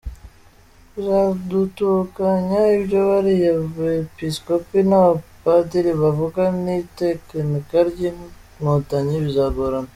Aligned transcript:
Kuzatandukanya 0.91 2.61
ibyo 2.77 2.99
bariya 3.09 3.51
bepiskopi 3.77 4.77
n’abapadiri 4.89 5.91
bavuga 6.01 6.41
n’itekinika 6.63 7.77
ry’Inkotanyi 7.89 9.15
bizagorana. 9.25 9.89